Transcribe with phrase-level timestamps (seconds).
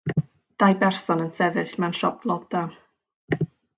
[0.61, 3.45] Dau berson yn sefyll mewn siop flodau.